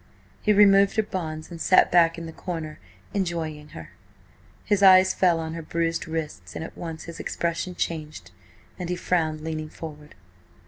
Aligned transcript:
He 0.41 0.51
removed 0.51 0.95
her 0.95 1.03
bonds 1.03 1.51
and 1.51 1.61
sat 1.61 1.91
back 1.91 2.17
in 2.17 2.25
the 2.25 2.31
corner, 2.31 2.79
enjoying 3.13 3.67
her. 3.77 3.91
His 4.65 4.81
eyes 4.81 5.13
fell 5.13 5.39
on 5.39 5.53
her 5.53 5.61
bruised 5.61 6.07
wrists, 6.07 6.55
and 6.55 6.65
at 6.65 6.75
once 6.75 7.03
his 7.03 7.19
expression 7.19 7.75
changed, 7.75 8.31
and 8.79 8.89
he 8.89 8.95
frowned, 8.95 9.41
leaning 9.41 9.69
forward. 9.69 10.15